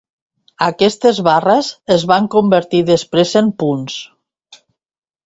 Aquestes 0.67 1.19
barres 1.27 1.69
es 1.95 2.05
van 2.11 2.29
convertir 2.37 2.81
després 2.87 3.35
en 3.43 3.53
punts. 3.65 3.99